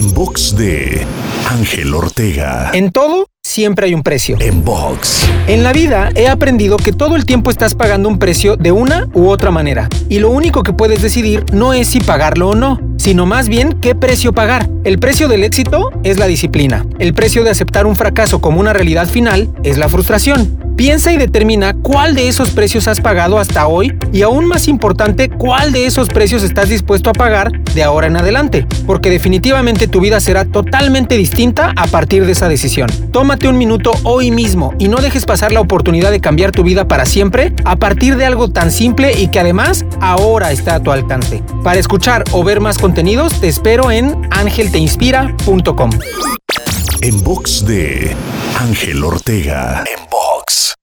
En 0.00 0.14
box 0.14 0.56
de 0.56 1.06
Ángel 1.50 1.92
Ortega. 1.92 2.70
En 2.72 2.90
todo, 2.90 3.26
siempre 3.42 3.84
hay 3.84 3.92
un 3.92 4.02
precio. 4.02 4.38
En 4.40 4.64
box. 4.64 5.28
En 5.46 5.62
la 5.62 5.74
vida 5.74 6.08
he 6.14 6.26
aprendido 6.26 6.78
que 6.78 6.94
todo 6.94 7.16
el 7.16 7.26
tiempo 7.26 7.50
estás 7.50 7.74
pagando 7.74 8.08
un 8.08 8.18
precio 8.18 8.56
de 8.56 8.72
una 8.72 9.08
u 9.12 9.28
otra 9.28 9.50
manera. 9.50 9.90
Y 10.08 10.20
lo 10.20 10.30
único 10.30 10.62
que 10.62 10.72
puedes 10.72 11.02
decidir 11.02 11.44
no 11.52 11.74
es 11.74 11.88
si 11.88 12.00
pagarlo 12.00 12.48
o 12.48 12.54
no, 12.54 12.80
sino 12.96 13.26
más 13.26 13.50
bien 13.50 13.78
qué 13.82 13.94
precio 13.94 14.32
pagar. 14.32 14.70
El 14.84 14.98
precio 14.98 15.28
del 15.28 15.44
éxito 15.44 15.90
es 16.02 16.18
la 16.18 16.28
disciplina. 16.28 16.86
El 16.98 17.12
precio 17.12 17.44
de 17.44 17.50
aceptar 17.50 17.84
un 17.84 17.94
fracaso 17.94 18.40
como 18.40 18.58
una 18.58 18.72
realidad 18.72 19.06
final 19.06 19.50
es 19.64 19.76
la 19.76 19.90
frustración. 19.90 20.59
Piensa 20.80 21.12
y 21.12 21.18
determina 21.18 21.74
cuál 21.74 22.14
de 22.14 22.26
esos 22.26 22.52
precios 22.52 22.88
has 22.88 23.02
pagado 23.02 23.38
hasta 23.38 23.66
hoy 23.66 23.94
y 24.14 24.22
aún 24.22 24.46
más 24.46 24.66
importante, 24.66 25.28
cuál 25.28 25.72
de 25.72 25.84
esos 25.84 26.08
precios 26.08 26.42
estás 26.42 26.70
dispuesto 26.70 27.10
a 27.10 27.12
pagar 27.12 27.52
de 27.74 27.82
ahora 27.82 28.06
en 28.06 28.16
adelante, 28.16 28.66
porque 28.86 29.10
definitivamente 29.10 29.88
tu 29.88 30.00
vida 30.00 30.20
será 30.20 30.46
totalmente 30.46 31.18
distinta 31.18 31.74
a 31.76 31.86
partir 31.86 32.24
de 32.24 32.32
esa 32.32 32.48
decisión. 32.48 32.88
Tómate 33.12 33.46
un 33.46 33.58
minuto 33.58 33.92
hoy 34.04 34.30
mismo 34.30 34.72
y 34.78 34.88
no 34.88 35.02
dejes 35.02 35.26
pasar 35.26 35.52
la 35.52 35.60
oportunidad 35.60 36.10
de 36.10 36.22
cambiar 36.22 36.50
tu 36.50 36.62
vida 36.62 36.88
para 36.88 37.04
siempre 37.04 37.52
a 37.66 37.76
partir 37.76 38.16
de 38.16 38.24
algo 38.24 38.48
tan 38.48 38.70
simple 38.70 39.12
y 39.20 39.28
que 39.28 39.40
además 39.40 39.84
ahora 40.00 40.50
está 40.50 40.76
a 40.76 40.82
tu 40.82 40.92
alcance. 40.92 41.42
Para 41.62 41.78
escuchar 41.78 42.24
o 42.32 42.42
ver 42.42 42.60
más 42.60 42.78
contenidos, 42.78 43.38
te 43.38 43.48
espero 43.48 43.90
en 43.90 44.16
angelteinspira.com. 44.30 45.90
En 47.02 47.22
box 47.22 47.66
de 47.66 48.16
Ángel 48.58 49.04
Ortega. 49.04 49.84
En 50.40 50.44
box. 50.44 50.79